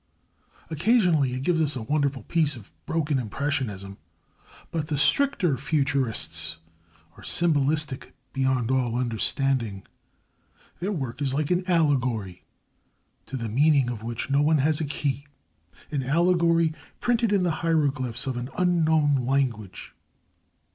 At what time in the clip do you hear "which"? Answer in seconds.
14.01-14.27